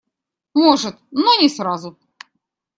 [0.55, 1.95] Может, но не сразу.